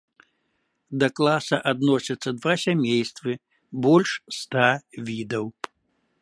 Да 1.01 1.07
класа 1.19 1.57
адносяцца 1.71 2.29
два 2.39 2.53
сямействы, 2.65 3.31
больш 3.89 4.09
ста 4.39 4.67
відаў. 5.11 5.45